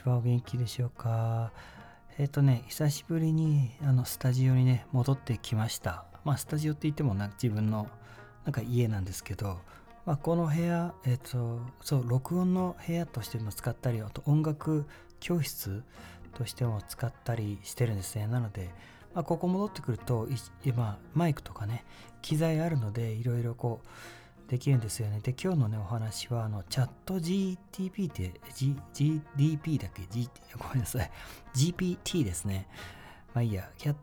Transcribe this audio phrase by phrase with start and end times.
[0.00, 0.16] ちは。
[0.16, 1.52] お元気でしょうか？
[2.18, 6.04] えっ、とね、久しぶりにあのスタジオにね、戻ってきました。
[6.24, 7.86] まあ、スタジオって言ってもな自分の
[8.44, 9.58] なんか家なんですけど、
[10.06, 14.86] まあ、この部屋、えっ、と、そう、録音の部屋としても使ったり、あと音楽
[15.18, 15.82] 教室
[16.34, 18.26] としても使ったりしてるんですね。
[18.26, 18.70] なので、
[19.14, 20.28] まあ、ここ戻ってくると、
[20.64, 21.84] 今、マイクとかね、
[22.22, 23.86] 機材あるので、いろいろこう、
[24.50, 25.20] できるんですよね。
[25.22, 31.10] で、今日のね、お話は、あの、チャット GTP って、G、GDP だっけ、G、ごめんなさい。
[31.54, 32.66] GPT ですね。
[33.32, 33.94] まあいいや、チャッ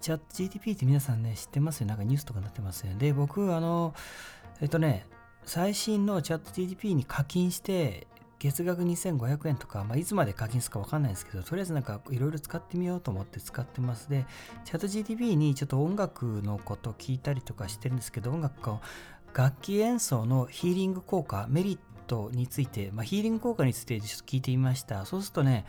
[0.00, 1.88] ト GTP って皆さんね、知ってますよ。
[1.88, 2.98] なんかニュースとかになってますよね。
[3.00, 3.94] で、僕、あの、
[4.60, 5.06] えっとね、
[5.44, 8.06] 最新のチャット GTP に課金して、
[8.38, 14.10] 月額2500円とか、まあ、いつまで課金するかわかんないですけど、とりあえずなんかいろいろ使ってみようと思って使ってます。
[14.10, 14.26] で、
[14.64, 18.80] チャット GTP にちょっと音楽のこと聞いたりとかしてるんですけど、音楽を
[19.36, 25.04] 楽器演奏のヒーリング効果、メリットについて、まあ、ヒーリング効果についてちょっと聞いてみました。
[25.04, 25.66] そうするとね、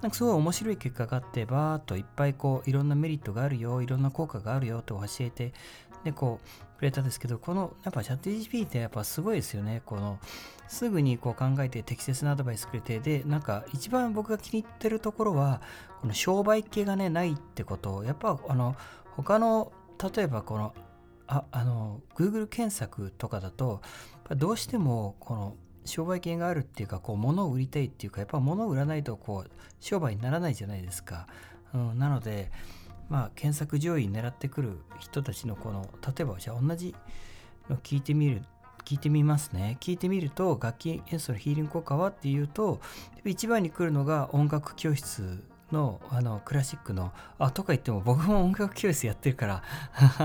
[0.00, 5.52] なんかすごい面白い結果があって、バーっといっぱいこう、いろんなメリットがあるよ、いろんな効果があるよと教えて、
[6.02, 9.82] で、こう、くれたんですけど、この、やっぱチャット GP ってやっぱすごいですよね。
[9.84, 10.18] この、
[10.66, 15.60] すぐにこう考えて適切なアドバイスくれて、で、なんか一番僕が気に入ってるところは、
[16.00, 18.76] この商売系がね、ないってこと、やっぱあの、
[19.10, 19.72] 他の、
[20.14, 20.72] 例えばこの
[21.30, 23.80] ああの Google 検索とかだと
[24.30, 31.28] どうしてもこの商売系があるっていうかこう物を売りたいっていうかやっぱ物を売らないとこう商売にならないじゃないですか、
[31.72, 32.50] うん、なので
[33.08, 36.96] まあ検索上位狙ってくる人たちのこの例えばじゃあ同じ
[37.68, 38.42] の聞いてみる
[38.84, 39.76] 聞いてみますね。
[39.78, 42.80] 聞いてみると楽器演奏のヒーリング効果はっていうと
[43.24, 49.62] 一番に来るのが音楽教室のあのクラシックのあとか言っても僕も音楽教室やってるから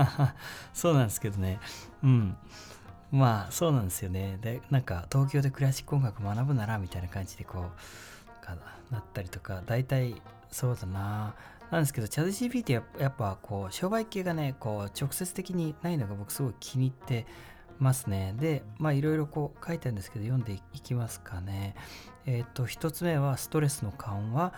[0.74, 1.60] そうなんですけどね
[2.02, 2.36] うん
[3.12, 8.56] まあそうなんですよねでなんか東京でクラシック音楽学ぶならみたいな感じでこうか
[8.90, 10.20] なったりとか大体
[10.50, 11.34] そうだな
[11.70, 17.26] なんですけどチャット GP ってやっぱこう商売系がねこう直接的にないのが僕すごい気に入って
[17.78, 18.34] ますね。
[18.38, 21.74] で、まあいろいろこう書いてあるんですけど読んでいきますかね。
[22.24, 24.52] えっ、ー、と、一つ目はストレスの緩和。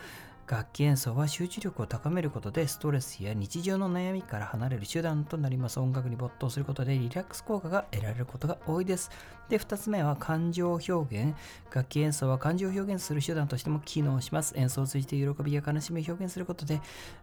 [0.50, 5.78] 楽器演奏は集中力を高めることでストレスや日常の悩みから離れる手段となります。
[5.78, 9.10] 音楽に没頭することでリラックス効果が得られることが多いです。
[9.50, 11.34] で2つ目は感情表現。
[11.70, 14.54] 楽器演奏は感情を表現する手段としても機能します。
[14.56, 16.80] 演奏を通じて喜びや悲しみを表現することで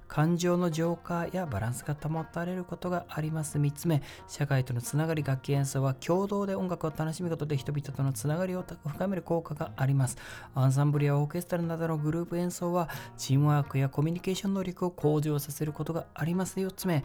[0.08, 10.18] 感情の浄化やバランスが保たれることがあります3つ目社会とのつながり楽器演奏は共同で音楽を楽しむことで人々とのつながりを深める効果があります
[10.54, 16.60] アンサンブルやオーケストラなどのグループ演奏はチームワークやコミュニケーション能力を向上させることがあります。
[16.60, 17.04] 4つ目、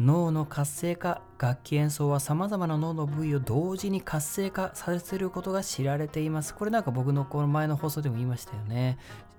[0.00, 6.54] 脳の活性化楽器演奏は様々な脳の部位を同時に活性化させることが知られています。
[6.54, 8.96] これなんか僕のこの前の放送でも言いましたよね。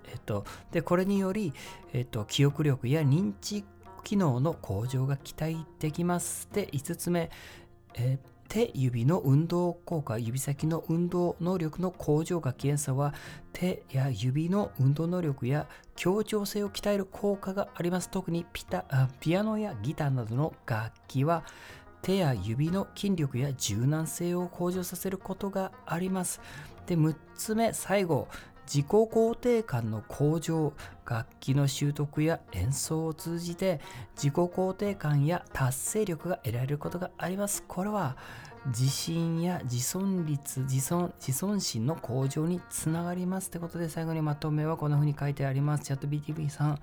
[0.08, 1.52] えっと、で、これにより、
[1.92, 3.64] えっと、記憶力や認知
[4.04, 6.48] 機能の向上が期待できます。
[6.52, 7.30] で、5つ目、
[7.94, 8.20] え
[8.52, 13.14] 手指の運動効果、指先の運動能力の向上が検査は
[13.54, 18.10] 手や指の運動能力や協調性を鍛える効果があります。
[18.10, 18.84] 特にピタ
[19.20, 21.44] ピアノやギターなどの楽器は
[22.02, 26.38] 手や指の筋力や柔軟性を向上させることがあります。
[26.84, 28.28] で、6つ目、最後、
[28.72, 30.72] 自己肯定感の向上
[31.04, 33.82] 楽器の習得や演奏を通じて
[34.14, 37.62] 自己肯定感や達成力が得られることがあります。
[37.68, 38.16] これは
[38.68, 45.84] 自信や自尊率自尊自尊心の向上につながりますってことで最後にまとめはこんな風に書いてあります。
[45.84, 46.78] チャット BTV さん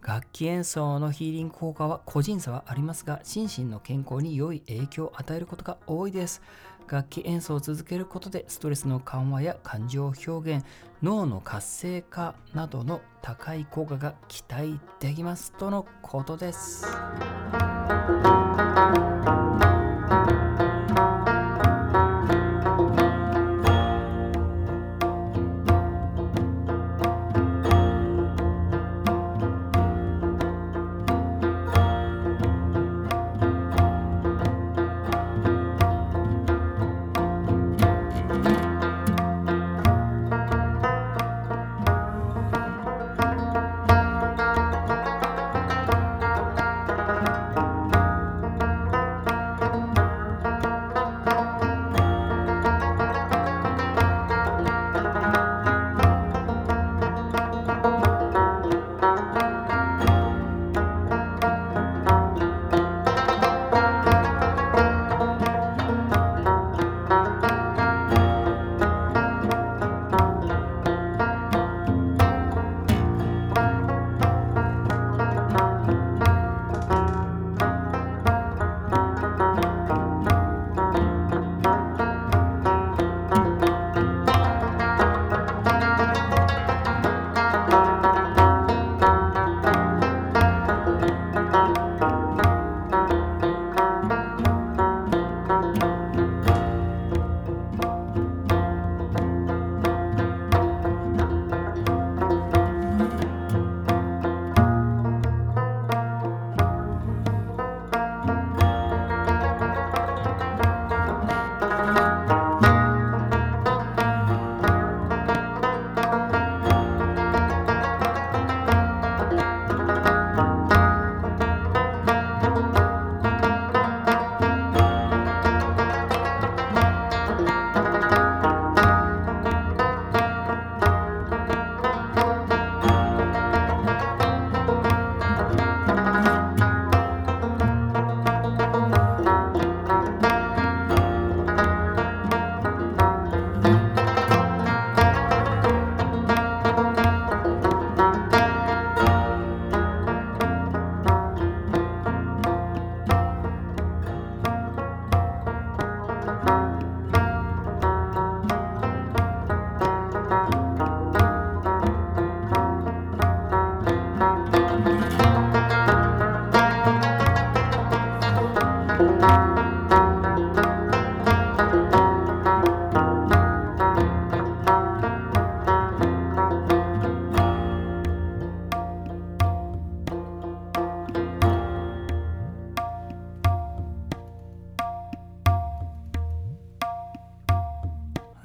[0.00, 6.40] 楽器演奏のヒーリング効果は個人差はありますが心身の健康に良い影響を与えることが多いです。
[6.88, 10.64] 楽器演奏を続けることでストレスの緩和や感情表現
[11.02, 16.86] 脳の活性化などの高い効果が期待できますとのことです。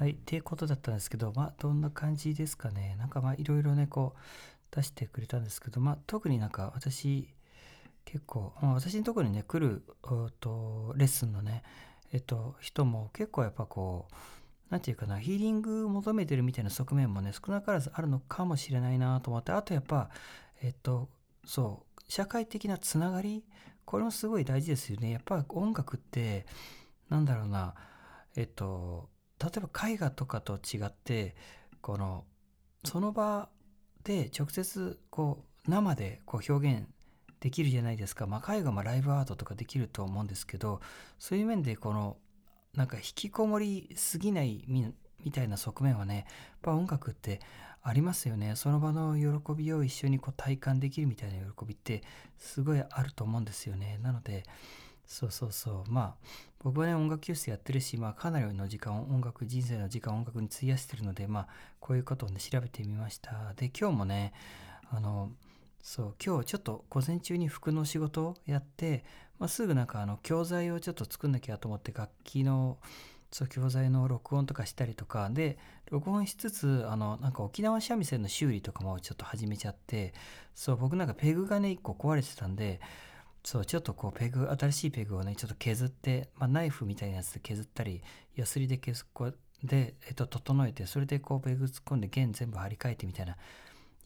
[0.08, 2.96] いっていうことだったんですけど、まあ、どんな感じですかね。
[2.98, 4.18] なんかまあ、いろいろね、こう、
[4.70, 7.28] 出してくれたんですけど、まあ、特になんか私、
[8.04, 9.82] 結構、まあ、私のところにね、来る、
[10.40, 11.62] とレッスンのね、
[12.12, 14.14] えっと、人も結構やっぱこう、
[14.70, 20.10] 何て言うかな、ヒーリング求めてるみたいな側面もね、少なからずあるのかもしれないなと思って、あとやっぱ、
[20.62, 21.08] えっと、
[21.44, 23.44] そう、社会的なつながり、
[23.84, 25.10] これもすごい大事ですよね。
[25.10, 26.46] やっぱ音楽って、
[27.08, 27.74] なんだろうな、
[28.36, 29.08] えっと、
[29.40, 31.36] 例えば絵画とかと違って、
[31.80, 32.24] この、
[32.84, 33.48] その場
[34.04, 36.88] で直接こう生でこう表現
[37.40, 38.26] できるじゃないですか。
[38.26, 40.80] まあ、絵画もライブアートとかできると思うんですけど、
[41.18, 42.16] そういう面でこの、
[42.74, 46.24] なんか引きこもりすぎないみたいな側面はね、やっ
[46.62, 47.40] ぱ音楽って
[47.82, 48.56] ありますよね。
[48.56, 52.02] その場の喜びを一緒にこう体感できるみたいな喜びって
[52.36, 53.98] すごいあると思うんですよね。
[54.02, 54.44] なので、
[55.08, 55.90] そうそうそう。
[55.90, 56.26] まあ、
[56.60, 61.48] 僕はね、音楽教室やってるし、まあ、かなりの時間、音楽、人生の時間、音楽に費やしてるので、まあ、
[61.80, 63.54] こういうことをね、調べてみました。
[63.56, 64.34] で、今日もね、
[64.90, 65.30] あの、
[65.82, 69.04] そう、今日ちょっと午前中に服の仕事をやって、
[69.38, 72.78] まあ、すぐなんかあの教材をちょっと作んなきゃと思って楽器の
[73.30, 75.58] そう教材の録音とかしたりとかで
[75.90, 80.14] 録音しつつあのなんか沖縄三味線の修理とかもちょっと始めちゃって
[80.54, 82.80] そう僕なんかペグがね1個壊れてたんで
[83.44, 88.02] そうちょっとこうペグ新しいペグをねちょっと削って、まあ、ナイフみたいなやつで削ったり
[88.36, 93.36] ヤスリで削こで、えっと、整えてそれでこうペグ突っ込んで弦全部張り替えてみたいな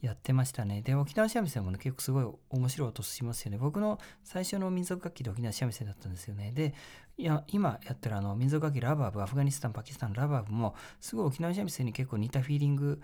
[0.03, 0.81] やってましたね。
[0.81, 3.57] で、沖縄三味線もね、結構すごい面白い音しますよね。
[3.57, 6.51] 僕の最初の民族楽器で沖縄三味線だったんですよね。
[6.51, 6.73] で、
[7.17, 12.99] いや今やってるあの民族楽器ラバーブ、アフガニスタン、パキスタンラバーブも、すごい沖縄三味線に結構似たフィーリング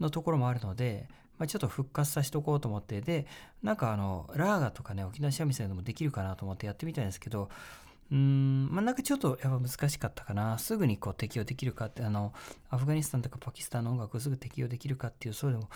[0.00, 1.08] のところもあるので、
[1.40, 3.26] まあ、ちょっと復活させとこうと思って、で、
[3.62, 7.48] なんかあの、ラーガとかね、沖縄三味線でもできるかなと思ってやってみたんですけど、
[8.10, 10.58] うーん、まあ、なんかちょっとやっぱ難しかったかな。
[10.58, 12.34] すぐにこう適用できるかって、あの、
[12.68, 15.70] アフガニスタンとかパキスタンの音楽をすぐ適用できるかっていう、そうでも、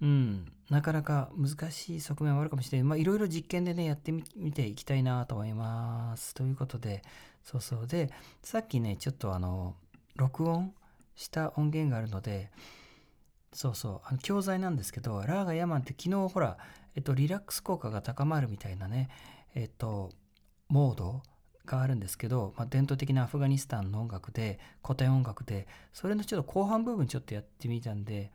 [0.00, 2.84] うん、なかなか難しい側面はあるかもしれない。
[2.84, 4.22] まあ、いろいろ実験でね、やってみ
[4.52, 6.34] ていきたいなと思います。
[6.34, 7.02] ということで、
[7.42, 7.86] そうそう。
[7.88, 8.12] で、
[8.44, 9.74] さっきね、ちょっとあの、
[10.14, 10.72] 録音
[11.16, 12.50] した音源があるので、
[13.54, 16.58] そうそう、あの教材なんですけど、ラーガヤマンって昨日ほら、
[16.96, 19.08] えっと、リラックス効果が高まるみたいなね、
[19.54, 20.10] えっと、
[20.68, 21.22] モード
[21.64, 28.32] があるんですけど、まあ、伝統的なアフガニスタンの音楽で、古典音楽で、それのちょっと後半部分ちょっとやってみたんで、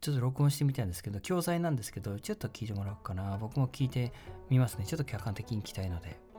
[0.00, 3.36] ちょっと録音してみたんですけど、教材なんですけど、ちょっと聞いてもらおうかな。
[3.38, 4.12] 僕も聞いて
[4.48, 4.86] みますね。
[4.86, 6.31] ちょっと客観的に聞きたいので。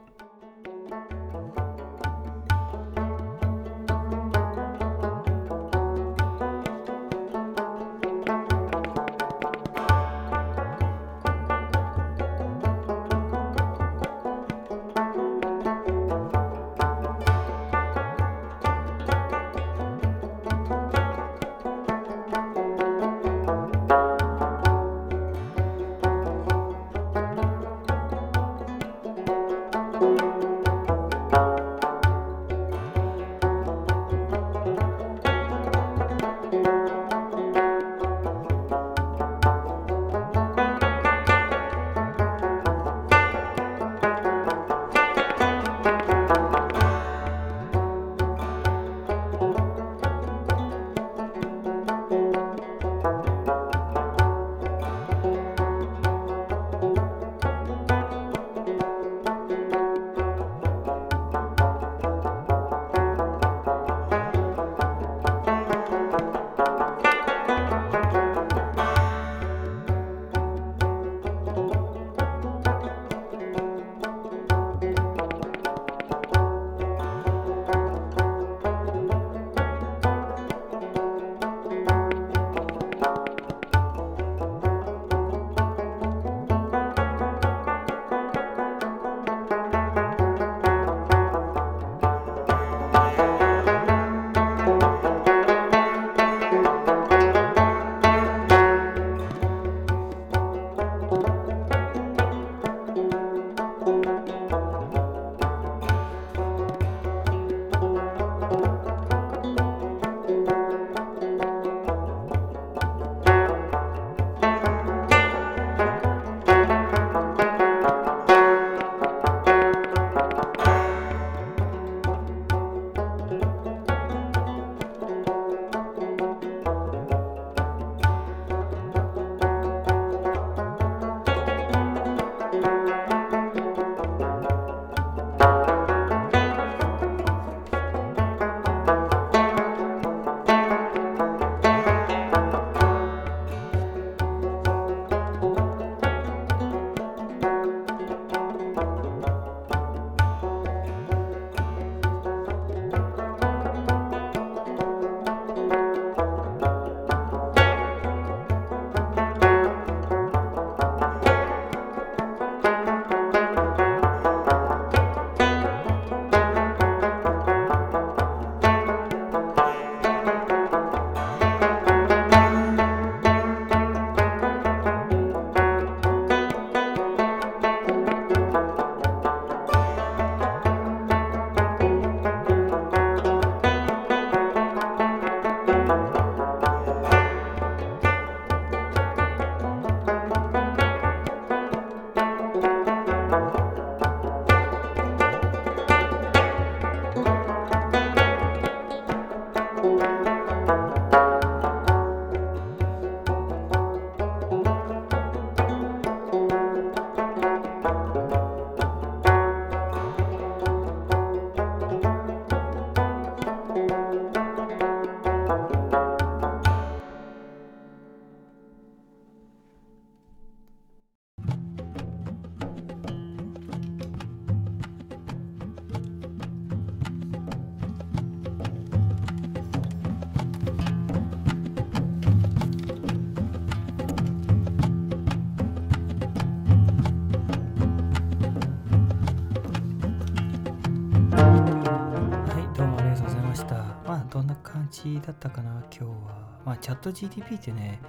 [245.24, 246.54] だったかな今日は。
[246.64, 248.00] まあチャット GTP ってね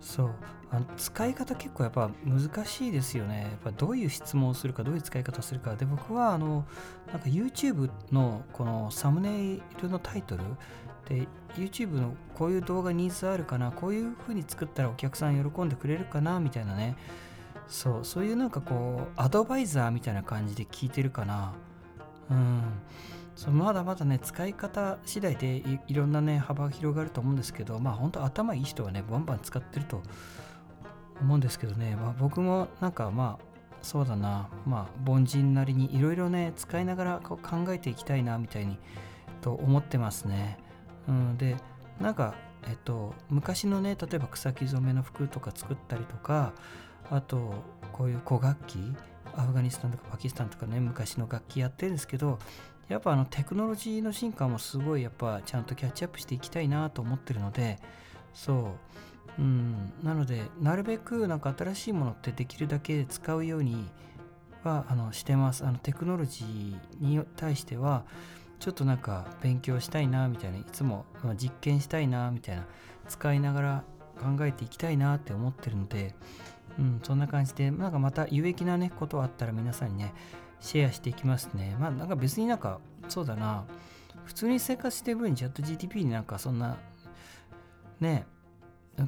[0.00, 0.30] そう
[0.70, 3.42] あの使い方結構やっぱ難しいですよね。
[3.42, 5.76] やっぱどういう質問をするかどういう使い方をするか。
[5.76, 6.66] で僕はあの
[7.12, 10.44] なんか YouTube のこのサムネイルのタイトル
[11.08, 16.96] で YouTube のこういう動画ニーズあるかなこういう風に作ったらお客さん喜んでくれるかなみたいなね。
[17.68, 21.52] そうそういうなんかこうアドバイザーみたいな感じで聞いてるかな。
[22.30, 22.62] うん。
[23.34, 30.02] そうまだまだね使い方次第でいいろんなね幅が広がると思うんですけどまあ本当頭いい人はねバンバン使ってると
[31.20, 34.48] 思うんですけどね、まあ、僕もなんかまあそうだな。
[34.64, 38.78] まあ凡人なりにいろいろね使いながらこう考えていきたいなみたいに
[39.40, 40.56] と思ってますね、
[41.08, 41.56] うん、で
[42.00, 42.34] なんか
[42.68, 46.52] えっと昔のね例えば草木染めの服とか作ったりとか
[47.10, 47.54] あと
[47.92, 48.76] こういう古楽器
[49.36, 52.38] アフガニスタンとかパキスタンとかね昔の楽器やってるんですけど
[52.88, 57.78] やっぱあのテクノロジーの進化もすごいやっぱちゃんとキャッチアップしていきたいなと思ってるので
[58.34, 58.76] そ
[59.38, 59.42] う。
[59.42, 59.92] うん。
[60.02, 63.88] なのでなるべくなんか新しいものってできるだけ使うように
[64.62, 65.64] はあのしてます。
[65.64, 68.04] あのテクノロジーに対しては
[68.58, 72.66] ちょっとなんか勉強したいなみたいないつも実験したいなみたいな
[73.08, 73.84] 使いながら
[74.20, 76.14] 考えていきたいなって思ってるので
[76.78, 80.14] うん、そんな感じで、なんかまた有益なね、ことあったら皆さんにね、
[80.62, 81.76] シェアしていきますね。
[81.78, 83.64] まあなんか別になんか、そうだな、
[84.24, 86.78] 普通に生活してる分にチャット GTP になんかそんな、
[88.00, 88.24] ね、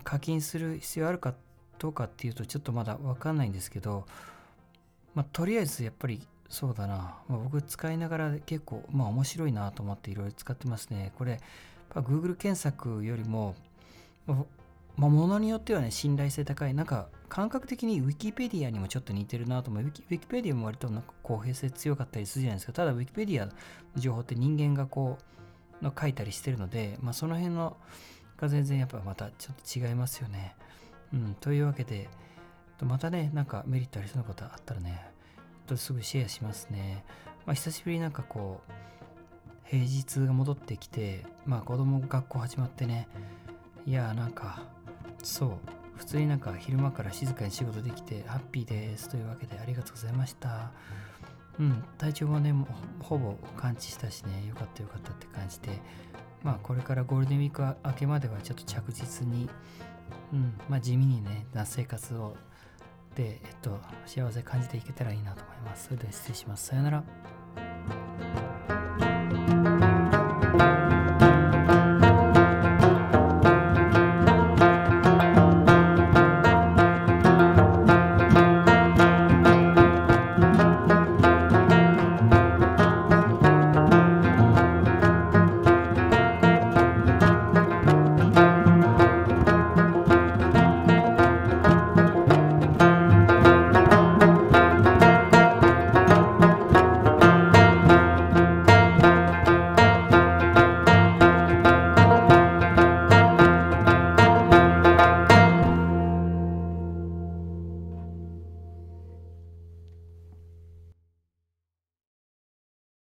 [0.02, 1.34] 課金する必要あるか
[1.78, 4.06] どうかっていうとちょっとまだわかんないんですけど、
[5.14, 11.12] まあとりあえずやっぱりそうだな、まあ、僕使いながら結構まあ面白いなと思っていろいろ使ってますね。
[11.16, 11.40] これ、
[11.90, 13.54] Google 検索よりも、
[14.26, 16.74] まあ、ものによってはね、信頼性高い。
[16.74, 19.92] なんか、感覚的に Wikipedia にもちょっと似てるなと思う。
[20.08, 22.72] Wikipedia も割となんか公平性強かったりするじゃないですか。
[22.72, 23.52] ただ Wikipedia の
[23.96, 25.18] 情報って人間がこ
[25.82, 27.76] う、の書いたりしてるので、まあその辺の
[28.36, 30.54] が全然やっぱまたちょっと違いますよね。
[31.12, 32.08] うん、というわけで、
[32.80, 35.04] またね、なんかメリットありそうなことあったらね、
[35.66, 37.04] とすぐシェアしますね。
[37.46, 38.72] まあ久しぶりになんかこう、
[39.64, 43.08] 平日が戻ってきて、まあ子供学校始まってね、
[43.86, 44.62] いやーなんか、
[45.20, 50.70] そう普通になんか昼間から静かに仕事できてハッピーですというわけでありがとうございました。
[51.58, 52.52] うん体調もね
[53.00, 55.80] ほぼ完治したしねよかったよかったって感じで。
[56.42, 59.48] まあこれからゴールデンウィーク明けまではちょっと着実に
[60.32, 62.36] うんまあ地味にねな生活を
[63.14, 65.84] でえっと幸せ感じていけたらいいなと思います。
[65.84, 66.66] それでは失礼します。
[66.66, 68.23] さよなら。